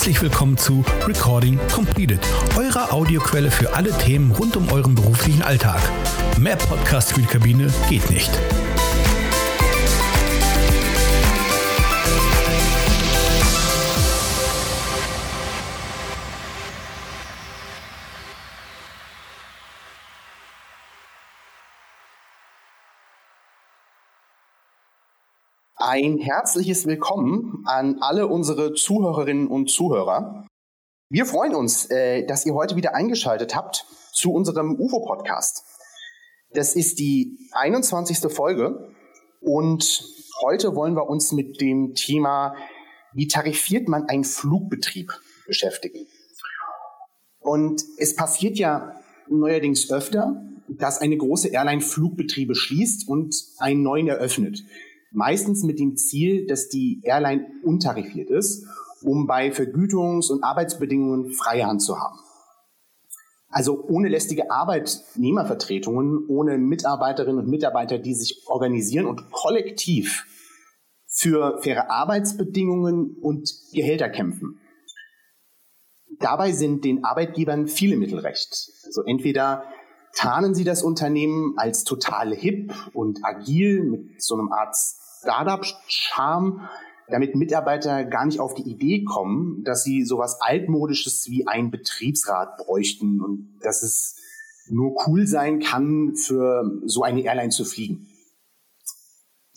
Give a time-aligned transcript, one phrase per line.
[0.00, 2.20] Herzlich willkommen zu Recording Completed,
[2.56, 5.78] eurer Audioquelle für alle Themen rund um euren beruflichen Alltag.
[6.38, 8.30] Mehr Podcast für die Kabine geht nicht.
[25.92, 30.46] Ein herzliches Willkommen an alle unsere Zuhörerinnen und Zuhörer.
[31.08, 35.64] Wir freuen uns, äh, dass ihr heute wieder eingeschaltet habt zu unserem UFO-Podcast.
[36.52, 38.32] Das ist die 21.
[38.32, 38.94] Folge
[39.40, 40.04] und
[40.42, 42.54] heute wollen wir uns mit dem Thema,
[43.12, 45.10] wie tarifiert man einen Flugbetrieb
[45.48, 46.06] beschäftigen.
[47.40, 48.94] Und es passiert ja
[49.28, 54.62] neuerdings öfter, dass eine große Airline Flugbetriebe schließt und einen neuen eröffnet.
[55.12, 58.64] Meistens mit dem Ziel, dass die Airline untarifiert ist,
[59.02, 62.18] um bei Vergütungs- und Arbeitsbedingungen freie Hand zu haben.
[63.48, 70.24] Also ohne lästige Arbeitnehmervertretungen, ohne Mitarbeiterinnen und Mitarbeiter, die sich organisieren und kollektiv
[71.08, 74.60] für faire Arbeitsbedingungen und Gehälter kämpfen.
[76.20, 78.70] Dabei sind den Arbeitgebern viele Mittel recht.
[78.84, 79.64] Also entweder
[80.14, 84.76] tarnen sie das Unternehmen als total hip und agil mit so einem Art
[85.20, 86.68] Startup-Charme,
[87.08, 92.56] damit Mitarbeiter gar nicht auf die Idee kommen, dass sie sowas altmodisches wie ein Betriebsrat
[92.56, 94.16] bräuchten und dass es
[94.68, 98.06] nur cool sein kann, für so eine Airline zu fliegen.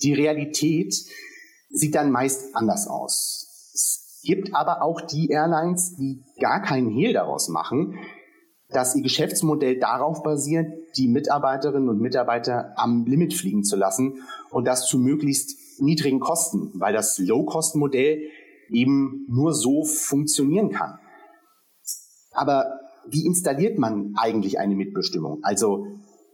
[0.02, 0.96] Die Realität
[1.70, 3.72] sieht dann meist anders aus.
[3.74, 8.00] Es gibt aber auch die Airlines, die gar keinen Hehl daraus machen,
[8.76, 14.66] dass ihr Geschäftsmodell darauf basiert, die Mitarbeiterinnen und Mitarbeiter am Limit fliegen zu lassen und
[14.66, 18.30] das zu möglichst niedrigen Kosten, weil das Low-Cost-Modell
[18.70, 21.00] eben nur so funktionieren kann.
[22.32, 25.40] Aber wie installiert man eigentlich eine Mitbestimmung?
[25.44, 25.88] Also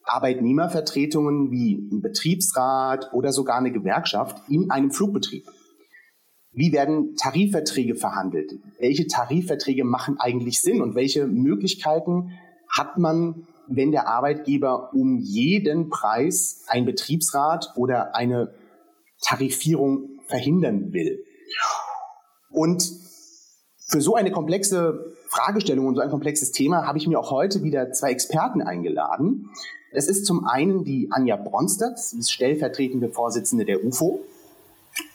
[0.04, 5.46] Arbeitnehmervertretungen wie ein Betriebsrat oder sogar eine Gewerkschaft in einem Flugbetrieb.
[6.52, 8.54] Wie werden Tarifverträge verhandelt?
[8.80, 12.32] Welche Tarifverträge machen eigentlich Sinn und welche Möglichkeiten
[12.70, 18.54] hat man, wenn der Arbeitgeber um jeden Preis ein Betriebsrat oder eine
[19.22, 21.24] Tarifierung verhindern will?
[22.50, 22.92] Und
[23.78, 27.64] für so eine komplexe Fragestellung und so ein komplexes Thema habe ich mir auch heute
[27.64, 29.50] wieder zwei Experten eingeladen.
[29.94, 34.22] Das ist zum einen die Anja Bronstadt, sie ist stellvertretende Vorsitzende der UFO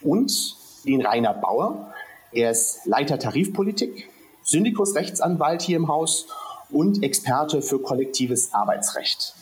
[0.03, 1.93] und den Rainer Bauer.
[2.33, 4.09] Er ist Leiter Tarifpolitik,
[4.43, 6.27] Syndikusrechtsanwalt hier im Haus
[6.71, 9.35] und Experte für kollektives Arbeitsrecht.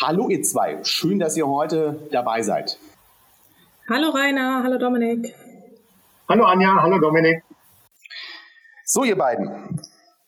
[0.00, 2.78] Hallo ihr zwei, schön, dass ihr heute dabei seid.
[3.88, 5.34] Hallo Rainer, hallo Dominik.
[6.28, 7.42] Hallo Anja, hallo Dominik.
[8.84, 9.80] So ihr beiden,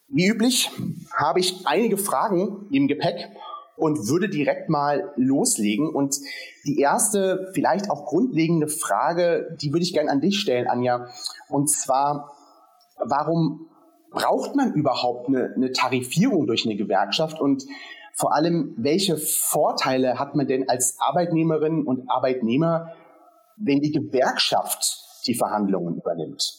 [0.09, 0.71] wie üblich
[1.17, 3.29] habe ich einige Fragen im Gepäck
[3.77, 5.89] und würde direkt mal loslegen.
[5.89, 6.17] Und
[6.65, 11.09] die erste, vielleicht auch grundlegende Frage, die würde ich gerne an dich stellen, Anja.
[11.49, 12.33] Und zwar,
[12.99, 13.69] warum
[14.11, 17.41] braucht man überhaupt eine, eine Tarifierung durch eine Gewerkschaft?
[17.41, 17.65] Und
[18.13, 22.93] vor allem, welche Vorteile hat man denn als Arbeitnehmerin und Arbeitnehmer,
[23.57, 26.59] wenn die Gewerkschaft die Verhandlungen übernimmt?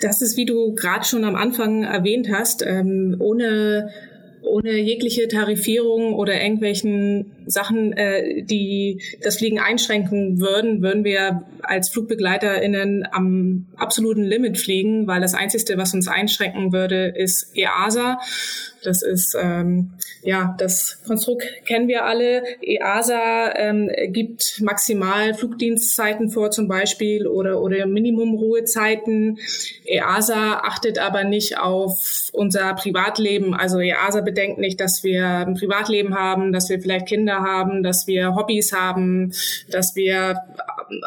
[0.00, 3.90] Das ist, wie du gerade schon am Anfang erwähnt hast, ähm, ohne
[4.46, 11.90] ohne jegliche Tarifierung oder irgendwelchen Sachen, äh, die das Fliegen einschränken würden, würden wir als
[11.90, 18.18] FlugbegleiterInnen am absoluten Limit fliegen, weil das Einzige, was uns einschränken würde, ist EASA.
[18.82, 19.92] Das ist, ähm,
[20.22, 22.42] ja, das Konstrukt kennen wir alle.
[22.62, 29.38] EASA ähm, gibt maximal Flugdienstzeiten vor zum Beispiel oder, oder Minimumruhezeiten.
[29.84, 33.54] EASA achtet aber nicht auf unser Privatleben.
[33.54, 38.06] Also EASA bedenkt nicht, dass wir ein Privatleben haben, dass wir vielleicht Kinder haben, dass
[38.06, 39.32] wir Hobbys haben,
[39.70, 40.36] dass wir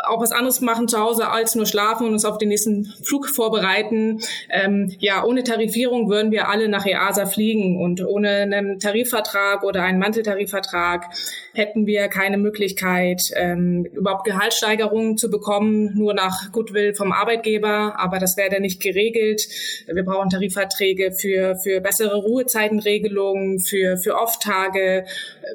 [0.07, 3.27] auch was anderes machen zu Hause als nur schlafen und uns auf den nächsten Flug
[3.27, 4.19] vorbereiten.
[4.49, 9.83] Ähm, ja, ohne Tarifierung würden wir alle nach EASA fliegen und ohne einen Tarifvertrag oder
[9.83, 11.05] einen Manteltarifvertrag
[11.53, 17.99] hätten wir keine Möglichkeit, ähm, überhaupt Gehaltssteigerungen zu bekommen, nur nach Goodwill vom Arbeitgeber.
[17.99, 19.47] Aber das wäre dann nicht geregelt.
[19.87, 25.05] Wir brauchen Tarifverträge für, für bessere Ruhezeitenregelungen, für, für Off-Tage,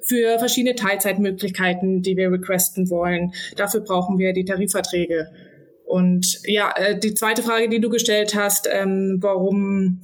[0.02, 3.32] für verschiedene Teilzeitmöglichkeiten, die wir requesten wollen.
[3.56, 5.28] Dafür brauchen wir die Tarifverträge.
[5.84, 10.00] Und ja, äh, die zweite Frage, die du gestellt hast, ähm, warum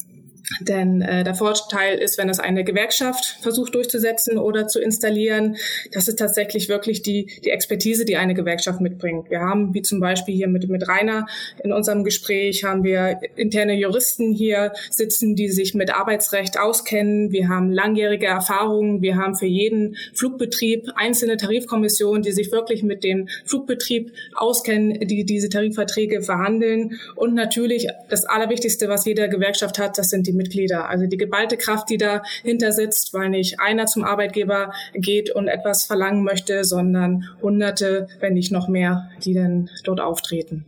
[0.61, 5.57] Denn äh, der Vorteil ist, wenn es eine Gewerkschaft versucht durchzusetzen oder zu installieren,
[5.93, 9.31] das ist tatsächlich wirklich die, die Expertise, die eine Gewerkschaft mitbringt.
[9.31, 11.27] Wir haben, wie zum Beispiel hier mit, mit Rainer
[11.63, 17.31] in unserem Gespräch, haben wir interne Juristen hier sitzen, die sich mit Arbeitsrecht auskennen.
[17.31, 19.03] Wir haben langjährige Erfahrungen.
[19.03, 25.25] Wir haben für jeden Flugbetrieb einzelne Tarifkommissionen, die sich wirklich mit dem Flugbetrieb auskennen, die
[25.25, 26.99] diese Tarifverträge verhandeln.
[27.15, 30.89] Und natürlich das Allerwichtigste, was jede Gewerkschaft hat, das sind die Mitglieder.
[30.89, 35.85] Also die geballte Kraft, die dahinter sitzt, weil nicht einer zum Arbeitgeber geht und etwas
[35.85, 40.65] verlangen möchte, sondern Hunderte, wenn nicht noch mehr, die dann dort auftreten.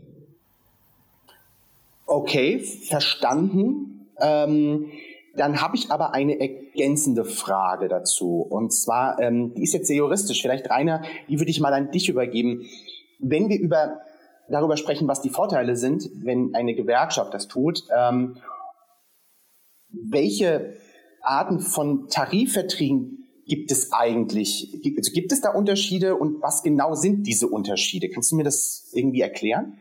[2.06, 4.08] Okay, verstanden.
[4.20, 4.90] Ähm,
[5.34, 8.42] dann habe ich aber eine ergänzende Frage dazu.
[8.42, 10.42] Und zwar, ähm, die ist jetzt sehr juristisch.
[10.42, 12.66] Vielleicht, Rainer, die würde ich mal an dich übergeben.
[13.18, 14.02] Wenn wir über
[14.48, 18.36] darüber sprechen, was die Vorteile sind, wenn eine Gewerkschaft das tut ähm,
[19.92, 20.76] welche
[21.22, 24.72] Arten von Tarifverträgen gibt es eigentlich?
[24.96, 28.08] Also gibt es da Unterschiede und was genau sind diese Unterschiede?
[28.08, 29.78] Kannst du mir das irgendwie erklären?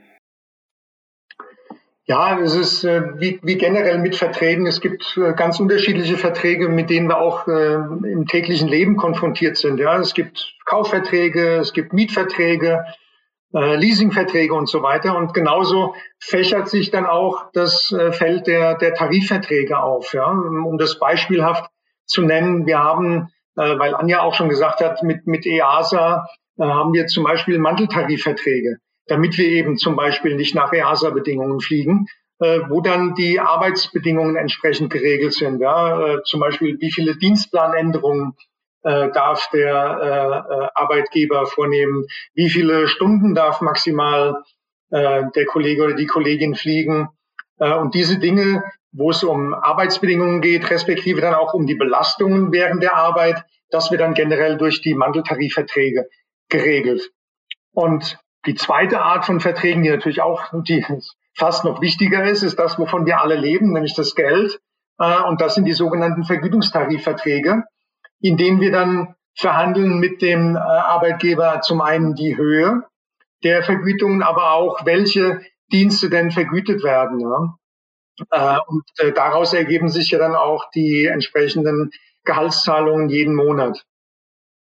[2.06, 4.66] Ja, es ist äh, wie, wie, generell mit Verträgen.
[4.66, 9.56] Es gibt äh, ganz unterschiedliche Verträge, mit denen wir auch äh, im täglichen Leben konfrontiert
[9.56, 9.80] sind.
[9.80, 12.84] Ja, es gibt Kaufverträge, es gibt Mietverträge,
[13.54, 15.16] äh, Leasingverträge und so weiter.
[15.16, 20.14] Und genauso fächert sich dann auch das äh, Feld der, der Tarifverträge auf.
[20.14, 20.30] Ja?
[20.32, 21.70] Um das beispielhaft
[22.06, 26.28] zu nennen, wir haben, äh, weil Anja auch schon gesagt hat, mit, mit EASA
[26.58, 28.78] äh, haben wir zum Beispiel Manteltarifverträge,
[29.08, 32.08] damit wir eben zum Beispiel nicht nach EASA-Bedingungen fliegen,
[32.40, 35.62] äh, wo dann die Arbeitsbedingungen entsprechend geregelt sind.
[35.62, 36.16] Ja?
[36.16, 38.34] Äh, zum Beispiel, wie viele Dienstplanänderungen
[38.84, 44.44] äh, darf der äh, äh, Arbeitgeber vornehmen, wie viele Stunden darf maximal
[44.90, 47.10] äh, der Kollege oder die Kollegin fliegen.
[47.60, 52.52] Äh, und diese Dinge, wo es um Arbeitsbedingungen geht, respektive dann auch um die Belastungen
[52.52, 56.08] während der Arbeit, das wird dann generell durch die Manteltarifverträge
[56.50, 57.12] geregelt.
[57.74, 60.86] Und die zweite Art von Verträgen, die natürlich auch die
[61.34, 64.60] fast noch wichtiger ist, ist das, wovon wir alle leben, nämlich das Geld.
[65.00, 67.64] Äh, und das sind die sogenannten Vergütungstarifverträge
[68.22, 72.84] in denen wir dann verhandeln mit dem äh, Arbeitgeber zum einen die Höhe
[73.44, 75.42] der Vergütungen, aber auch welche
[75.72, 77.20] Dienste denn vergütet werden.
[77.20, 77.58] Ja.
[78.30, 81.92] Äh, und äh, daraus ergeben sich ja dann auch die entsprechenden
[82.24, 83.84] Gehaltszahlungen jeden Monat.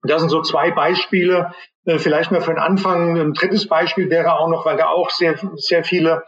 [0.03, 1.53] Das sind so zwei Beispiele,
[1.85, 3.19] vielleicht mal für den Anfang.
[3.19, 6.25] Ein drittes Beispiel wäre auch noch, weil da auch sehr, sehr viele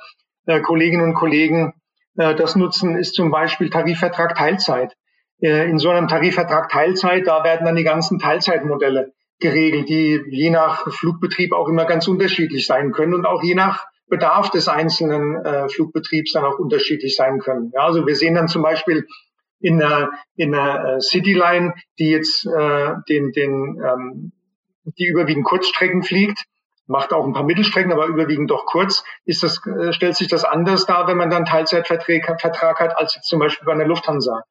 [0.63, 1.73] Kolleginnen und Kollegen
[2.15, 4.95] das nutzen, ist zum Beispiel Tarifvertrag Teilzeit.
[5.43, 10.51] Äh, in so einem Tarifvertrag Teilzeit, da werden dann die ganzen Teilzeitmodelle geregelt, die je
[10.51, 15.45] nach Flugbetrieb auch immer ganz unterschiedlich sein können und auch je nach Bedarf des einzelnen
[15.45, 17.73] äh, Flugbetriebs dann auch unterschiedlich sein können.
[17.75, 19.07] Ja, also wir sehen dann zum Beispiel
[19.59, 24.33] in der, in der äh, Cityline, die jetzt äh, den, den, ähm,
[24.85, 26.45] die überwiegend Kurzstrecken fliegt,
[26.87, 30.45] macht auch ein paar Mittelstrecken, aber überwiegend doch kurz, ist das, äh, stellt sich das
[30.45, 34.43] anders dar, wenn man dann Teilzeitvertrag Vertrag hat, als jetzt zum Beispiel bei einer Lufthansa.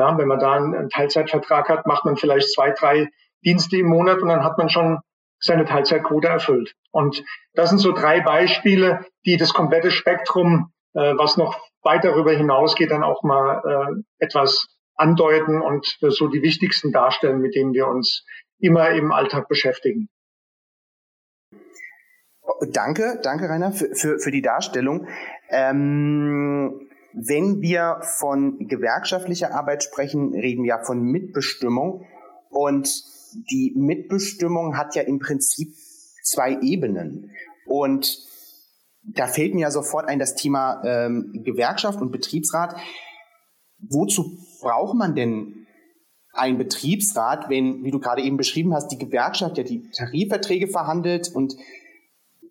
[0.00, 3.10] Ja, wenn man da einen Teilzeitvertrag hat, macht man vielleicht zwei, drei
[3.44, 5.00] Dienste im Monat und dann hat man schon
[5.38, 6.74] seine Teilzeitquote erfüllt.
[6.90, 12.32] Und das sind so drei Beispiele, die das komplette Spektrum, äh, was noch weit darüber
[12.32, 17.74] hinausgeht, dann auch mal äh, etwas andeuten und äh, so die wichtigsten darstellen, mit denen
[17.74, 18.24] wir uns
[18.58, 20.08] immer im Alltag beschäftigen.
[22.72, 25.08] Danke, danke Rainer für, für, für die Darstellung.
[25.50, 32.06] Ähm, wenn wir von gewerkschaftlicher Arbeit sprechen, reden wir ja von Mitbestimmung.
[32.50, 33.04] Und
[33.50, 35.74] die Mitbestimmung hat ja im Prinzip
[36.22, 37.32] zwei Ebenen.
[37.66, 38.18] Und
[39.02, 42.76] da fällt mir ja sofort ein das Thema ähm, Gewerkschaft und Betriebsrat.
[43.78, 45.66] Wozu braucht man denn
[46.32, 51.28] einen Betriebsrat, wenn, wie du gerade eben beschrieben hast, die Gewerkschaft ja die Tarifverträge verhandelt
[51.34, 51.56] und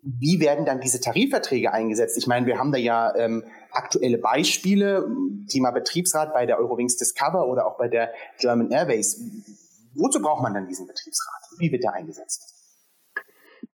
[0.02, 2.16] wie werden dann diese Tarifverträge eingesetzt?
[2.18, 5.06] Ich meine, wir haben da ja ähm, aktuelle Beispiele,
[5.48, 9.20] Thema Betriebsrat bei der Eurowings Discover oder auch bei der German Airways.
[9.94, 11.42] Wozu braucht man dann diesen Betriebsrat?
[11.58, 12.54] Wie wird der eingesetzt?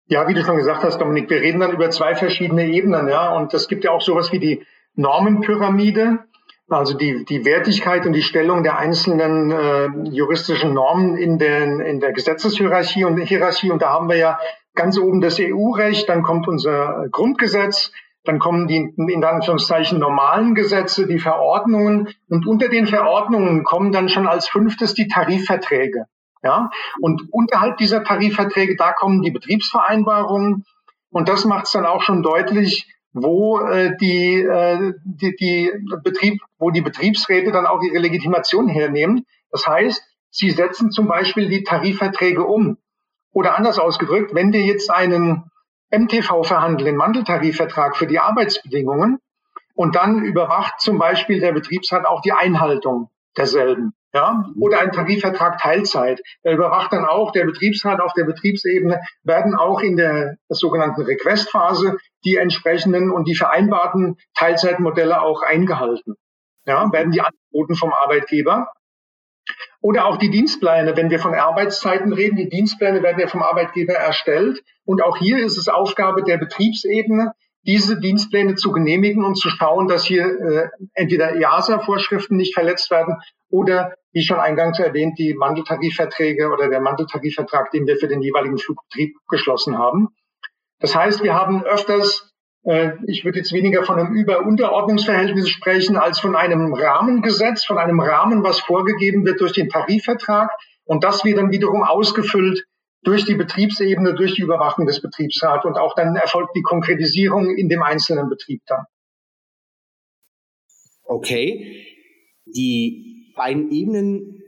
[0.08, 3.36] Ja, wie du schon gesagt hast, Dominik, wir reden dann über zwei verschiedene Ebenen, ja.
[3.36, 6.20] Und es gibt ja auch sowas wie die Normenpyramide,
[6.70, 12.00] also die, die Wertigkeit und die Stellung der einzelnen äh, juristischen Normen in, den, in
[12.00, 13.72] der Gesetzeshierarchie und Hierarchie.
[13.72, 14.40] Und da haben wir ja
[14.76, 17.92] ganz oben das EU-Recht, dann kommt unser Grundgesetz,
[18.24, 24.10] dann kommen die in Anführungszeichen normalen Gesetze, die Verordnungen und unter den Verordnungen kommen dann
[24.10, 26.06] schon als fünftes die Tarifverträge.
[26.42, 30.66] Ja, und unterhalb dieser Tarifverträge, da kommen die Betriebsvereinbarungen
[31.10, 35.72] und das macht es dann auch schon deutlich, wo äh, die, äh, die, die
[36.04, 39.26] Betrieb, wo die Betriebsräte dann auch ihre Legitimation hernehmen.
[39.52, 42.78] Das heißt, sie setzen zum Beispiel die Tarifverträge um.
[43.32, 45.50] Oder anders ausgedrückt, wenn wir jetzt einen
[45.94, 49.20] MTV verhandeln, den Mandeltarifvertrag für die Arbeitsbedingungen,
[49.76, 53.94] und dann überwacht zum Beispiel der Betriebsrat auch die Einhaltung derselben.
[54.16, 56.22] Ja, oder ein Tarifvertrag Teilzeit.
[56.44, 61.98] Da überwacht dann auch der Betriebsrat auf der Betriebsebene, werden auch in der sogenannten Requestphase
[62.24, 66.16] die entsprechenden und die vereinbarten Teilzeitmodelle auch eingehalten.
[66.66, 68.68] Ja, werden die angeboten vom Arbeitgeber.
[69.84, 73.92] Oder auch die Dienstpläne, wenn wir von Arbeitszeiten reden, die Dienstpläne werden ja vom Arbeitgeber
[73.92, 74.64] erstellt.
[74.86, 79.90] Und auch hier ist es Aufgabe der Betriebsebene, diese Dienstpläne zu genehmigen und zu schauen,
[79.90, 83.18] dass hier äh, entweder EASA-Vorschriften nicht verletzt werden
[83.50, 88.58] oder, wie schon eingangs erwähnt, die Mandeltarifverträge oder der Mandeltarifvertrag, den wir für den jeweiligen
[88.58, 90.16] Flugbetrieb geschlossen haben.
[90.80, 92.33] Das heißt, wir haben öfters,
[93.08, 98.44] ich würde jetzt weniger von einem Über-Unterordnungsverhältnis sprechen, als von einem Rahmengesetz, von einem Rahmen,
[98.44, 100.50] was vorgegeben wird durch den Tarifvertrag
[100.86, 102.66] und das wird dann wiederum ausgefüllt
[103.04, 107.68] durch die Betriebsebene, durch die Überwachung des Betriebsrats und auch dann erfolgt die Konkretisierung in
[107.68, 108.86] dem einzelnen Betrieb dann.
[111.04, 111.86] Okay,
[112.46, 114.42] die beiden Ebenen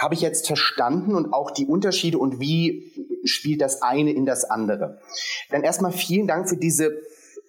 [0.00, 2.92] habe ich jetzt verstanden und auch die Unterschiede und wie
[3.24, 5.00] spielt das eine in das andere.
[5.50, 7.02] Dann erstmal vielen Dank für diese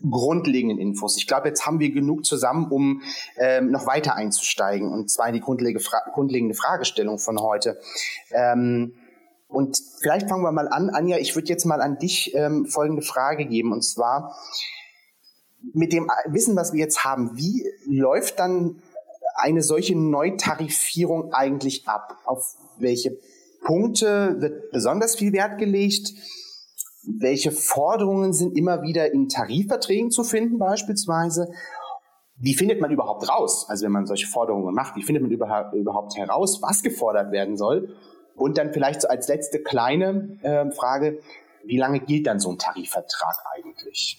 [0.09, 1.17] grundlegenden Infos.
[1.17, 3.01] Ich glaube, jetzt haben wir genug zusammen, um
[3.37, 7.79] ähm, noch weiter einzusteigen und zwar in die grundlegende, Fra grundlegende Fragestellung von heute.
[8.31, 8.93] Ähm,
[9.47, 13.01] und vielleicht fangen wir mal an, Anja, ich würde jetzt mal an dich ähm, folgende
[13.01, 14.35] Frage geben, und zwar
[15.73, 18.81] mit dem Wissen, was wir jetzt haben, wie läuft dann
[19.35, 22.17] eine solche Neutarifierung eigentlich ab?
[22.25, 23.17] Auf welche
[23.63, 26.13] Punkte wird besonders viel Wert gelegt?
[27.17, 31.51] Welche Forderungen sind immer wieder in Tarifverträgen zu finden beispielsweise?
[32.37, 36.15] Wie findet man überhaupt raus, also wenn man solche Forderungen macht, wie findet man überhaupt
[36.15, 37.95] heraus, was gefordert werden soll?
[38.35, 41.19] Und dann vielleicht so als letzte kleine äh, Frage,
[41.65, 44.17] wie lange gilt dann so ein Tarifvertrag eigentlich?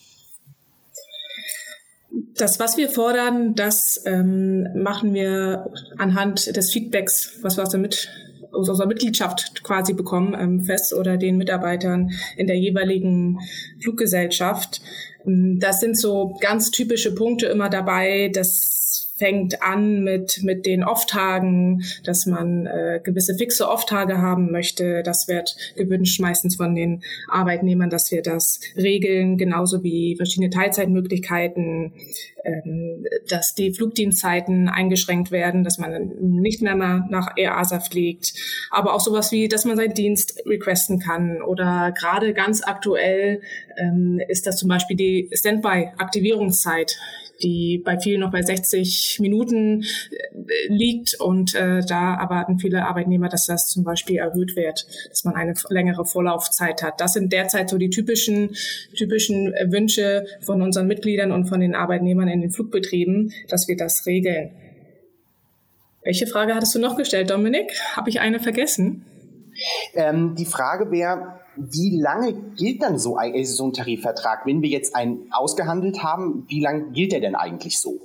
[2.35, 7.81] Das, was wir fordern, das ähm, machen wir anhand des Feedbacks, was wir aus der,
[7.81, 8.09] Mit
[8.53, 13.39] aus unserer Mitgliedschaft quasi bekommen, ähm, fest oder den Mitarbeitern in der jeweiligen
[13.81, 14.81] Fluggesellschaft.
[15.25, 18.80] Das sind so ganz typische Punkte immer dabei, dass
[19.21, 25.03] fängt an mit, mit den Off-Tagen, dass man äh, gewisse fixe Off-Tage haben möchte.
[25.05, 31.93] Das wird gewünscht meistens von den Arbeitnehmern, dass wir das regeln, genauso wie verschiedene Teilzeitmöglichkeiten,
[32.45, 38.33] ähm, dass die Flugdienstzeiten eingeschränkt werden, dass man nicht mehr mal nach EASA fliegt,
[38.71, 43.43] aber auch sowas wie, dass man seinen Dienst requesten kann oder gerade ganz aktuell
[43.81, 46.99] ähm, ist das zum Beispiel die Standby-Aktivierungszeit
[47.43, 51.15] die bei vielen noch bei 60 Minuten äh, liegt.
[51.21, 55.55] Und äh, da erwarten viele Arbeitnehmer, dass das zum Beispiel erhöht wird, dass man eine
[55.69, 57.01] längere Vorlaufzeit hat.
[57.01, 58.55] Das sind derzeit so die typischen,
[58.97, 64.07] typischen Wünsche von unseren Mitgliedern und von den Arbeitnehmern in den Flugbetrieben, dass wir das
[64.07, 64.51] regeln.
[66.03, 67.73] Welche Frage hattest du noch gestellt, Dominik?
[67.95, 69.05] Habe ich eine vergessen?
[69.95, 74.47] Ähm, die Frage wäre, wie lange gilt dann so ein, so ein Tarifvertrag?
[74.47, 78.01] Wenn wir jetzt einen ausgehandelt haben, wie lange gilt der denn eigentlich so?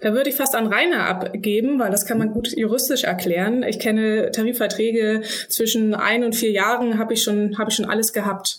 [0.00, 3.62] Da würde ich fast an Rainer abgeben, weil das kann man gut juristisch erklären.
[3.62, 8.12] Ich kenne Tarifverträge zwischen ein und vier Jahren, habe ich schon, habe ich schon alles
[8.12, 8.58] gehabt.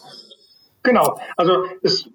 [0.84, 1.20] Genau.
[1.36, 2.06] Also das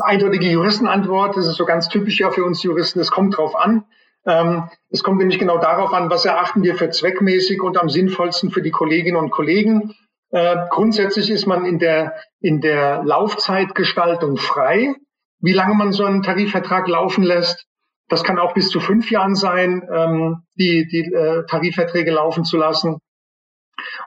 [0.00, 3.00] eindeutige Juristenantwort, das ist so ganz typisch ja für uns Juristen.
[3.00, 3.84] Es kommt drauf an.
[4.24, 8.50] Ähm, es kommt nämlich genau darauf an, was erachten wir für zweckmäßig und am sinnvollsten
[8.50, 9.94] für die Kolleginnen und Kollegen.
[10.32, 14.94] Äh, grundsätzlich ist man in der, in der Laufzeitgestaltung frei,
[15.40, 17.66] wie lange man so einen Tarifvertrag laufen lässt.
[18.08, 22.56] Das kann auch bis zu fünf Jahren sein, ähm, die, die äh, Tarifverträge laufen zu
[22.56, 22.98] lassen.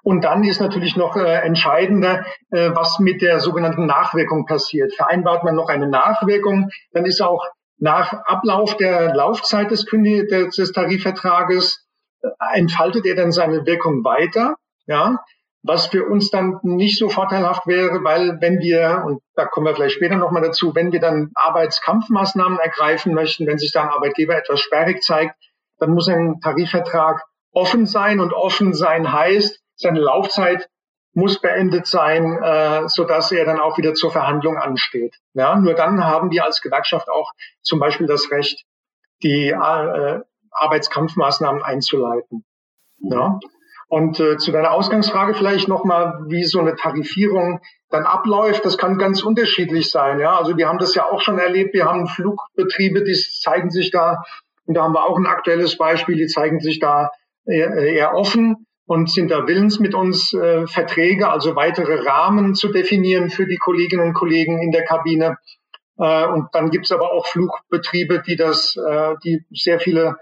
[0.04, 4.94] Und dann ist natürlich noch äh, entscheidender, äh, was mit der sogenannten Nachwirkung passiert.
[4.96, 7.46] Vereinbart man noch eine Nachwirkung, dann ist auch
[7.78, 11.86] nach Ablauf der Laufzeit des, des Tarifvertrages
[12.22, 14.56] äh, entfaltet er dann seine Wirkung weiter.
[14.88, 15.24] Ja,
[15.66, 19.76] was für uns dann nicht so vorteilhaft wäre, weil wenn wir, und da kommen wir
[19.76, 24.38] vielleicht später nochmal dazu, wenn wir dann Arbeitskampfmaßnahmen ergreifen möchten, wenn sich da ein Arbeitgeber
[24.38, 25.36] etwas sperrig zeigt,
[25.80, 30.70] dann muss ein Tarifvertrag offen sein und offen sein heißt, seine Laufzeit
[31.14, 35.16] muss beendet sein, äh, so dass er dann auch wieder zur Verhandlung ansteht.
[35.34, 37.32] Ja, nur dann haben wir als Gewerkschaft auch
[37.62, 38.66] zum Beispiel das Recht,
[39.24, 40.20] die äh,
[40.52, 42.44] Arbeitskampfmaßnahmen einzuleiten.
[43.00, 43.40] Ja.
[43.88, 48.98] Und äh, zu deiner Ausgangsfrage vielleicht nochmal, wie so eine Tarifierung dann abläuft, das kann
[48.98, 50.20] ganz unterschiedlich sein.
[50.20, 51.74] Ja, also wir haben das ja auch schon erlebt.
[51.74, 54.24] Wir haben Flugbetriebe, die zeigen sich da,
[54.66, 57.12] und da haben wir auch ein aktuelles Beispiel, die zeigen sich da
[57.46, 62.70] eher, eher offen und sind da willens mit uns äh, Verträge, also weitere Rahmen zu
[62.70, 65.38] definieren für die Kolleginnen und Kollegen in der Kabine.
[65.98, 70.18] Äh, und dann gibt es aber auch Flugbetriebe, die das, äh, die sehr viele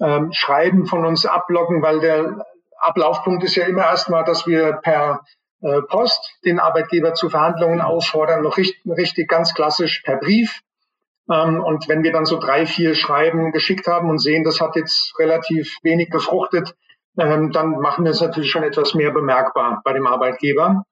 [0.00, 2.44] ähm, Schreiben von uns abblocken, weil der
[2.78, 5.24] Ablaufpunkt ist ja immer erstmal, dass wir per
[5.62, 10.60] äh, Post den Arbeitgeber zu Verhandlungen auffordern, noch richtig, richtig ganz klassisch per Brief.
[11.30, 14.76] Ähm, und wenn wir dann so drei, vier Schreiben geschickt haben und sehen, das hat
[14.76, 16.74] jetzt relativ wenig gefruchtet,
[17.18, 20.84] ähm, dann machen wir es natürlich schon etwas mehr bemerkbar bei dem Arbeitgeber.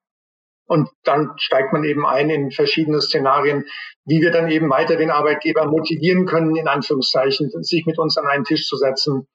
[0.67, 3.67] Und dann steigt man eben ein in verschiedene Szenarien,
[4.07, 8.27] wie wir dann eben weiter den Arbeitgeber motivieren können, in Anführungszeichen, sich mit uns an
[8.27, 9.29] einen Tisch zu setzen,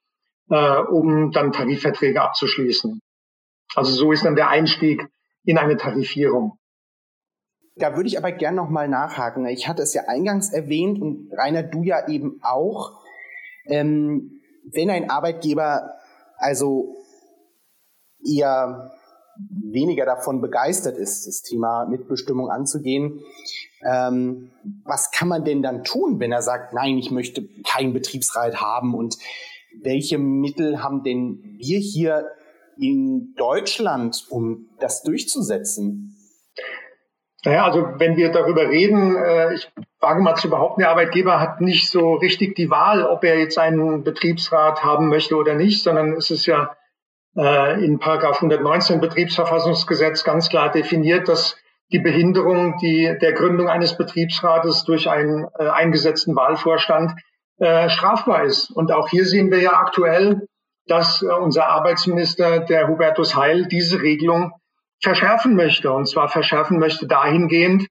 [0.50, 3.00] äh, um dann Tarifverträge abzuschließen.
[3.75, 5.08] Also so ist dann der Einstieg
[5.44, 6.58] in eine Tarifierung.
[7.75, 9.46] Da würde ich aber gerne nochmal nachhaken.
[9.48, 13.00] Ich hatte es ja eingangs erwähnt und Rainer, du ja eben auch.
[13.65, 14.41] Ähm,
[14.72, 15.94] wenn ein Arbeitgeber
[16.38, 16.96] also
[18.25, 18.91] eher
[19.50, 23.22] weniger davon begeistert ist, das Thema Mitbestimmung anzugehen,
[23.89, 24.51] ähm,
[24.84, 28.94] was kann man denn dann tun, wenn er sagt, nein, ich möchte keinen Betriebsrat haben
[28.94, 29.18] und
[29.83, 32.25] welche Mittel haben denn wir hier
[32.77, 36.15] in Deutschland, um das durchzusetzen?
[37.45, 41.62] Naja, also wenn wir darüber reden, äh, ich wage mal zu behaupten, der Arbeitgeber hat
[41.62, 46.13] nicht so richtig die Wahl, ob er jetzt einen Betriebsrat haben möchte oder nicht, sondern
[46.13, 46.75] es ist ja
[47.38, 51.55] äh, in Paragraph 119 Betriebsverfassungsgesetz ganz klar definiert, dass
[51.91, 57.13] die Behinderung die, der Gründung eines Betriebsrates durch einen äh, eingesetzten Wahlvorstand
[57.59, 58.71] äh, strafbar ist.
[58.71, 60.47] Und auch hier sehen wir ja aktuell,
[60.87, 64.51] dass äh, unser Arbeitsminister, der Hubertus Heil, diese Regelung
[65.01, 65.91] verschärfen möchte.
[65.91, 67.87] Und zwar verschärfen möchte dahingehend,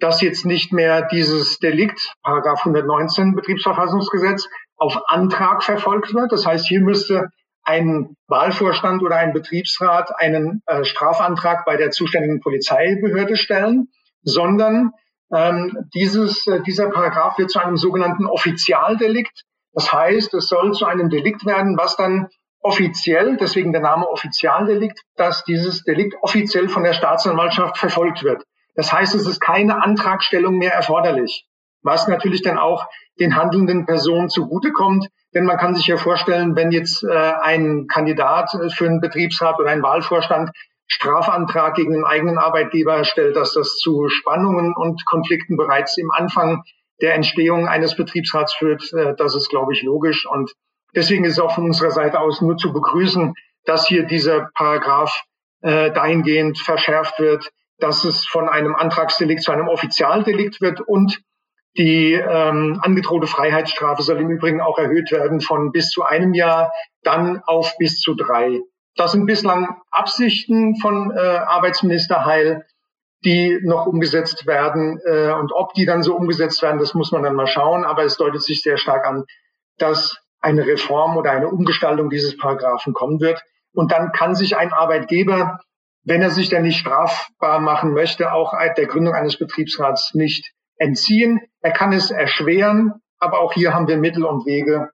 [0.00, 6.32] dass jetzt nicht mehr dieses Delikt, Paragraph 119 Betriebsverfassungsgesetz, auf Antrag verfolgt wird.
[6.32, 7.28] Das heißt, hier müsste
[7.64, 13.88] ein Wahlvorstand oder ein Betriebsrat einen äh, Strafantrag bei der zuständigen Polizeibehörde stellen,
[14.22, 14.92] sondern
[15.32, 19.44] ähm, dieses, äh, dieser Paragraph wird zu einem sogenannten Offizialdelikt.
[19.72, 22.28] Das heißt, es soll zu einem Delikt werden, was dann
[22.60, 28.42] offiziell, deswegen der Name Offizialdelikt, dass dieses Delikt offiziell von der Staatsanwaltschaft verfolgt wird.
[28.74, 31.46] Das heißt, es ist keine Antragstellung mehr erforderlich,
[31.82, 32.86] was natürlich dann auch
[33.20, 35.08] den handelnden Personen zugutekommt.
[35.34, 39.70] Denn man kann sich ja vorstellen, wenn jetzt äh, ein Kandidat für einen Betriebsrat oder
[39.70, 40.50] einen Wahlvorstand
[40.88, 46.64] Strafantrag gegen den eigenen Arbeitgeber stellt, dass das zu Spannungen und Konflikten bereits im Anfang
[47.00, 48.92] der Entstehung eines Betriebsrats führt.
[48.92, 50.26] Äh, das ist, glaube ich, logisch.
[50.26, 50.52] Und
[50.94, 55.22] deswegen ist auch von unserer Seite aus nur zu begrüßen, dass hier dieser Paragraph
[55.60, 61.20] äh, dahingehend verschärft wird, dass es von einem Antragsdelikt zu einem Offizialdelikt wird und
[61.76, 66.72] die ähm, angedrohte Freiheitsstrafe soll im Übrigen auch erhöht werden von bis zu einem Jahr,
[67.02, 68.60] dann auf bis zu drei.
[68.98, 72.66] Das sind bislang Absichten von äh, Arbeitsminister Heil,
[73.24, 75.00] die noch umgesetzt werden.
[75.06, 77.84] Äh, und ob die dann so umgesetzt werden, das muss man dann mal schauen.
[77.84, 79.24] Aber es deutet sich sehr stark an,
[79.78, 83.40] dass eine Reform oder eine Umgestaltung dieses Paragraphen kommen wird.
[83.72, 85.60] Und dann kann sich ein Arbeitgeber,
[86.02, 91.40] wenn er sich denn nicht strafbar machen möchte, auch der Gründung eines Betriebsrats nicht entziehen.
[91.60, 94.90] Er kann es erschweren, aber auch hier haben wir Mittel und Wege,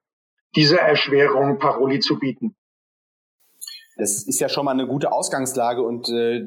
[0.55, 2.55] dieser Erschwerung Paroli zu bieten.
[3.97, 6.41] Das ist ja schon mal eine gute Ausgangslage und äh,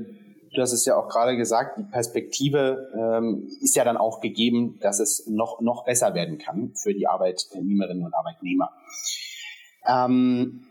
[0.54, 4.78] du hast es ja auch gerade gesagt, die Perspektive ähm, ist ja dann auch gegeben,
[4.80, 8.70] dass es noch, noch besser werden kann für die Arbeitnehmerinnen und Arbeitnehmer.
[9.87, 10.64] Ähm,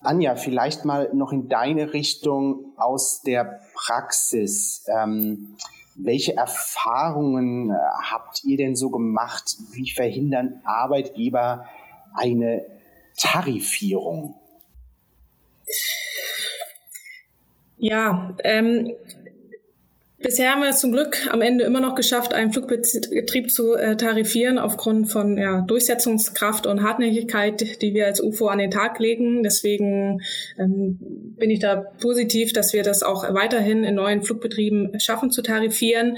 [0.00, 4.86] Anja, vielleicht mal noch in deine Richtung aus der Praxis.
[4.88, 5.56] Ähm,
[5.96, 7.74] welche Erfahrungen äh,
[8.10, 9.56] habt ihr denn so gemacht?
[9.72, 11.66] Wie verhindern Arbeitgeber
[12.14, 12.64] eine
[13.16, 14.34] Tarifierung?
[17.78, 18.92] Ja, ähm,
[20.18, 23.98] Bisher haben wir es zum Glück am Ende immer noch geschafft, einen Flugbetrieb zu äh,
[23.98, 29.42] tarifieren aufgrund von ja, Durchsetzungskraft und Hartnäckigkeit, die wir als UFO an den Tag legen.
[29.42, 30.22] Deswegen
[30.58, 30.98] ähm,
[31.36, 36.16] bin ich da positiv, dass wir das auch weiterhin in neuen Flugbetrieben schaffen zu tarifieren.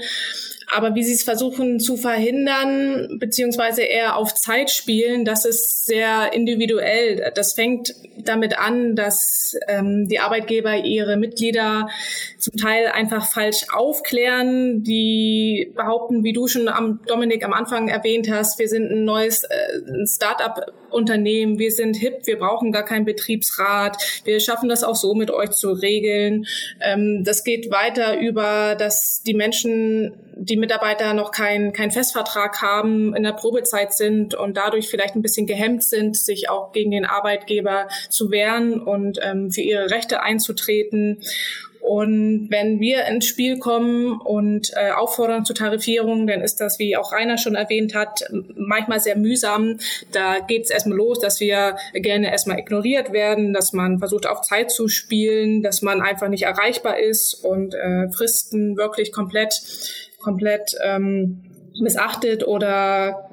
[0.71, 6.31] Aber wie sie es versuchen zu verhindern, beziehungsweise eher auf Zeit spielen, das ist sehr
[6.33, 7.31] individuell.
[7.33, 11.89] Das fängt damit an, dass ähm, die Arbeitgeber ihre Mitglieder
[12.37, 14.83] zum Teil einfach falsch aufklären.
[14.83, 19.43] Die behaupten, wie du schon am Dominik am Anfang erwähnt hast, wir sind ein neues
[19.45, 25.15] äh, Start-up-Unternehmen, wir sind hip, wir brauchen gar keinen Betriebsrat, wir schaffen das auch so
[25.15, 26.45] mit euch zu regeln.
[26.79, 33.15] Ähm, das geht weiter über, dass die Menschen die Mitarbeiter noch keinen kein Festvertrag haben,
[33.15, 37.05] in der Probezeit sind und dadurch vielleicht ein bisschen gehemmt sind, sich auch gegen den
[37.05, 41.21] Arbeitgeber zu wehren und ähm, für ihre Rechte einzutreten.
[41.81, 46.97] Und wenn wir ins Spiel kommen und äh, auffordern zur Tarifierung, dann ist das, wie
[46.97, 48.25] auch Rainer schon erwähnt hat,
[48.55, 49.77] manchmal sehr mühsam.
[50.11, 54.41] Da geht es erstmal los, dass wir gerne erstmal ignoriert werden, dass man versucht auf
[54.41, 59.61] Zeit zu spielen, dass man einfach nicht erreichbar ist und äh, Fristen wirklich komplett
[60.19, 61.43] komplett ähm,
[61.79, 63.29] missachtet oder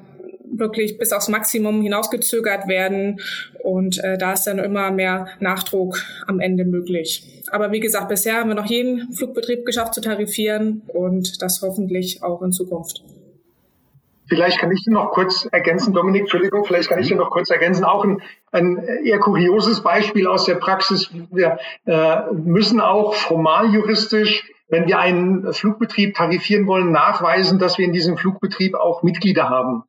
[0.49, 3.19] wirklich bis aufs Maximum hinausgezögert werden.
[3.63, 7.43] Und äh, da ist dann immer mehr Nachdruck am Ende möglich.
[7.51, 12.23] Aber wie gesagt, bisher haben wir noch jeden Flugbetrieb geschafft zu tarifieren und das hoffentlich
[12.23, 13.03] auch in Zukunft.
[14.27, 17.49] Vielleicht kann ich dir noch kurz ergänzen, Dominik, Entschuldigung, vielleicht kann ich dir noch kurz
[17.49, 21.09] ergänzen, auch ein, ein eher kurioses Beispiel aus der Praxis.
[21.31, 27.85] Wir äh, müssen auch formal juristisch wenn wir einen Flugbetrieb tarifieren wollen, nachweisen, dass wir
[27.85, 29.83] in diesem Flugbetrieb auch Mitglieder haben.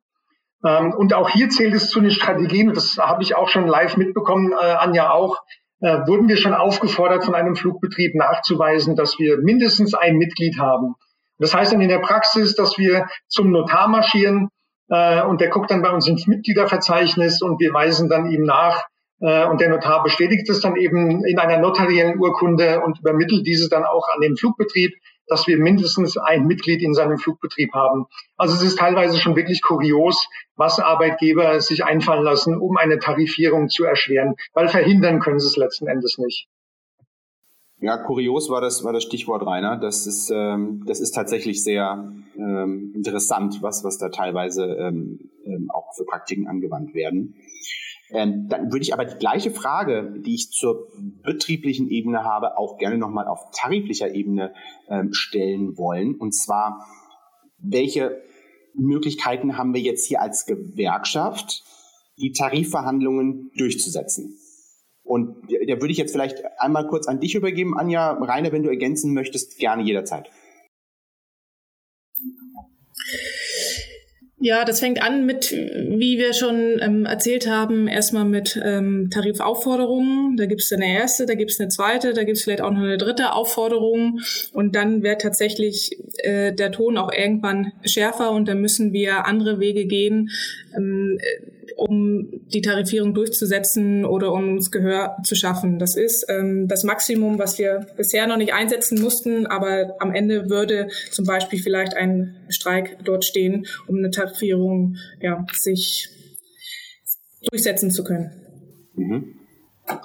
[0.65, 3.97] Ähm, und auch hier zählt es zu den Strategien, das habe ich auch schon live
[3.97, 5.37] mitbekommen, äh, Anja auch,
[5.81, 10.95] äh, wurden wir schon aufgefordert, von einem Flugbetrieb nachzuweisen, dass wir mindestens ein Mitglied haben.
[11.39, 14.49] Das heißt dann in der Praxis, dass wir zum Notar marschieren
[14.89, 18.85] äh, und der guckt dann bei uns ins Mitgliederverzeichnis und wir weisen dann ihm nach,
[19.21, 23.69] äh, und der Notar bestätigt es dann eben in einer notariellen Urkunde und übermittelt diese
[23.69, 24.93] dann auch an den Flugbetrieb,
[25.27, 28.05] dass wir mindestens ein Mitglied in seinem Flugbetrieb haben.
[28.37, 33.69] Also es ist teilweise schon wirklich kurios, was Arbeitgeber sich einfallen lassen, um eine Tarifierung
[33.69, 36.47] zu erschweren, weil verhindern können sie es letzten Endes nicht.
[37.81, 39.77] Ja, kurios war das, war das Stichwort, Rainer.
[39.77, 45.71] Das ist, ähm, das ist tatsächlich sehr ähm, interessant, was, was da teilweise ähm, ähm
[45.73, 47.35] auch für Praktiken angewandt werden.
[48.11, 50.87] Ähm, dann würde ich aber die gleiche Frage, die ich zur
[51.23, 54.53] betrieblichen Ebene habe, auch gerne nochmal auf tariflicher Ebene
[54.89, 56.15] ähm, stellen wollen.
[56.15, 56.85] Und zwar,
[57.59, 58.21] welche
[58.73, 61.63] Möglichkeiten haben wir jetzt hier als Gewerkschaft,
[62.17, 64.37] die Tarifverhandlungen durchzusetzen?
[65.09, 68.11] Und da würde ich jetzt vielleicht einmal kurz an dich übergeben, Anja.
[68.11, 70.29] Rainer, wenn du ergänzen möchtest, gerne jederzeit.
[74.37, 80.37] Ja, das fängt an mit, wie wir schon ähm, erzählt haben, erstmal mit ähm, Tarifaufforderungen.
[80.37, 82.69] Da gibt es eine erste, da gibt es eine zweite, da gibt es vielleicht auch
[82.69, 84.19] noch eine dritte Aufforderung.
[84.53, 89.59] Und dann wird tatsächlich äh, der Ton auch irgendwann schärfer und dann müssen wir andere
[89.59, 90.29] Wege gehen.
[90.77, 91.17] Ähm,
[91.79, 95.79] um die Tarifierung durchzusetzen oder um uns Gehör zu schaffen.
[95.79, 100.49] Das ist ähm, das Maximum, was wir bisher noch nicht einsetzen mussten, aber am Ende
[100.49, 106.09] würde zum Beispiel vielleicht ein Streik dort stehen, um eine Tarifierung ja, sich
[107.49, 108.31] durchsetzen zu können.
[108.95, 109.35] Mhm.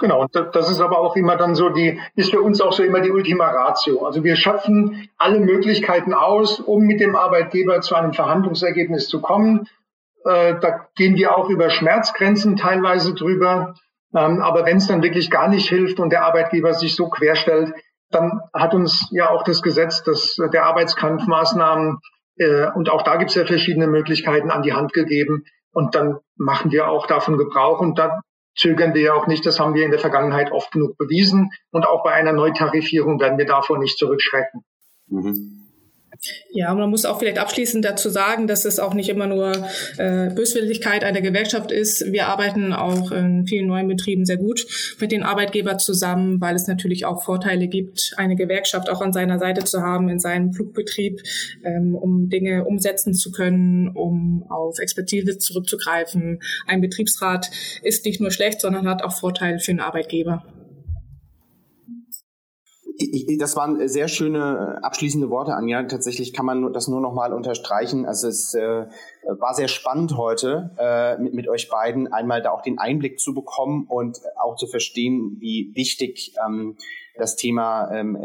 [0.00, 3.00] Genau, das ist aber auch immer dann so die, ist für uns auch so immer
[3.00, 4.06] die Ultima Ratio.
[4.06, 9.68] Also wir schöpfen alle Möglichkeiten aus, um mit dem Arbeitgeber zu einem Verhandlungsergebnis zu kommen.
[10.24, 13.74] Äh, da gehen wir auch über Schmerzgrenzen teilweise drüber.
[14.14, 17.74] Ähm, aber wenn es dann wirklich gar nicht hilft und der Arbeitgeber sich so querstellt,
[18.10, 21.98] dann hat uns ja auch das Gesetz, dass der Arbeitskampfmaßnahmen
[22.36, 25.44] äh, und auch da gibt es ja verschiedene Möglichkeiten an die Hand gegeben.
[25.72, 28.20] Und dann machen wir auch davon Gebrauch und da
[28.56, 29.44] zögern wir ja auch nicht.
[29.44, 31.50] Das haben wir in der Vergangenheit oft genug bewiesen.
[31.72, 34.62] Und auch bei einer Neutarifierung werden wir davor nicht zurückschrecken.
[35.08, 35.63] Mhm.
[36.50, 39.52] Ja, man muss auch vielleicht abschließend dazu sagen, dass es auch nicht immer nur
[39.98, 42.12] äh, Böswilligkeit einer Gewerkschaft ist.
[42.12, 44.66] Wir arbeiten auch in vielen neuen Betrieben sehr gut
[45.00, 49.38] mit den Arbeitgebern zusammen, weil es natürlich auch Vorteile gibt, eine Gewerkschaft auch an seiner
[49.38, 51.20] Seite zu haben in seinem Flugbetrieb,
[51.64, 56.40] ähm, um Dinge umsetzen zu können, um auf Expertise zurückzugreifen.
[56.66, 57.50] Ein Betriebsrat
[57.82, 60.44] ist nicht nur schlecht, sondern hat auch Vorteile für den Arbeitgeber
[63.38, 65.82] das waren sehr schöne äh, abschließende Worte, Anja.
[65.84, 68.06] Tatsächlich kann man das nur noch mal unterstreichen.
[68.06, 68.86] Also es äh,
[69.26, 73.34] war sehr spannend heute äh, mit, mit euch beiden einmal da auch den Einblick zu
[73.34, 76.76] bekommen und auch zu verstehen, wie wichtig ähm,
[77.16, 78.18] das Thema ähm,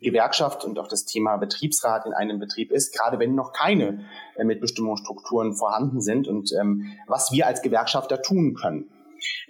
[0.00, 4.04] Gewerkschaft und auch das Thema Betriebsrat in einem Betrieb ist, gerade wenn noch keine
[4.36, 8.88] äh, Mitbestimmungsstrukturen vorhanden sind und ähm, was wir als Gewerkschafter tun können.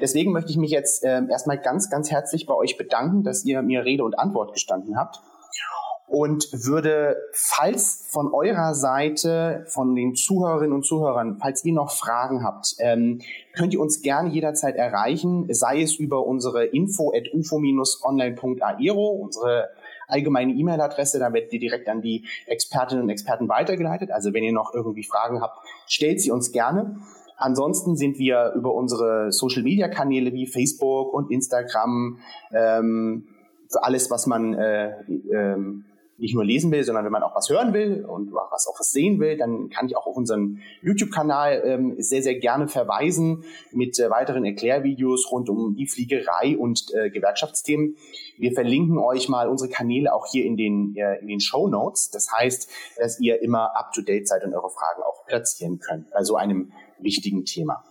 [0.01, 3.63] Deswegen möchte ich mich jetzt äh, erstmal ganz, ganz herzlich bei euch bedanken, dass ihr
[3.63, 5.21] mir Rede und Antwort gestanden habt.
[6.09, 12.45] und würde, falls von eurer Seite, von den Zuhörerinnen und Zuhörern, falls ihr noch Fragen
[12.45, 13.21] habt, ähm,
[13.55, 19.71] könnt ihr uns gerne jederzeit erreichen, sei es über unsere info at ufo-online.aero, unsere
[20.09, 24.11] allgemeine E-Mail-Adresse, da werdet ihr direkt an die Expertinnen und Experten weitergeleitet.
[24.11, 26.97] Also wenn ihr noch irgendwie Fragen habt, stellt sie uns gerne.
[27.37, 32.19] Ansonsten sind wir über unsere Social-Media-Kanäle wie Facebook und Instagram
[32.53, 33.29] ähm,
[33.71, 34.93] für alles, was man äh,
[35.33, 35.85] ähm,
[36.19, 38.91] nicht nur lesen will, sondern wenn man auch was hören will und was auch was
[38.91, 43.99] sehen will, dann kann ich auch auf unseren YouTube-Kanal ähm, sehr, sehr gerne verweisen mit
[43.99, 47.97] äh, weiteren Erklärvideos rund um die Fliegerei und äh, Gewerkschaftsthemen.
[48.39, 52.11] Wir verlinken euch mal unsere Kanäle auch hier in den, äh, in den Show Notes.
[52.11, 56.37] Das heißt, dass ihr immer up-to-date seid und eure Fragen auch platzieren könnt bei so
[56.37, 57.85] einem wichtigen Thema.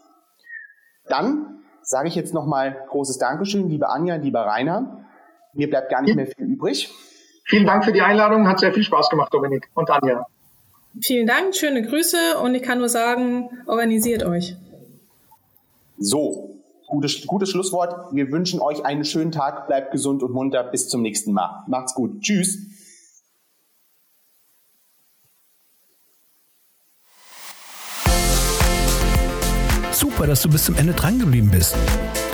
[1.08, 5.06] Dann sage ich jetzt nochmal großes Dankeschön, liebe Anja, lieber Rainer.
[5.54, 6.92] Mir bleibt gar nicht mehr viel übrig.
[7.46, 8.48] Vielen Dank für die Einladung.
[8.48, 10.26] Hat sehr viel Spaß gemacht, Dominik und Anja.
[11.02, 14.56] Vielen Dank, schöne Grüße und ich kann nur sagen, organisiert euch.
[15.98, 16.56] So,
[16.88, 18.14] gutes, gutes Schlusswort.
[18.14, 20.64] Wir wünschen euch einen schönen Tag, bleibt gesund und munter.
[20.64, 21.64] Bis zum nächsten Mal.
[21.68, 22.22] Macht's gut.
[22.22, 22.58] Tschüss.
[29.92, 31.76] Super, dass du bis zum Ende dran geblieben bist.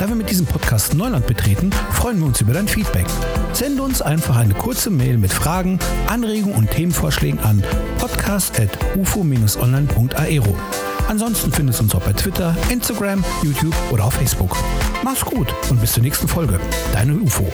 [0.02, 3.06] Da wir mit diesem Podcast Neuland betreten, freuen wir uns über dein Feedback.
[3.54, 7.64] Sende uns einfach eine kurze Mail mit Fragen, Anregungen und Themenvorschlägen an
[8.00, 10.58] podcast.ufo-online.aero.
[11.08, 14.58] Ansonsten findest du uns auch bei Twitter, Instagram, YouTube oder auf Facebook.
[15.04, 16.60] Mach's gut und bis zur nächsten Folge.
[16.94, 17.48] Deine UFO.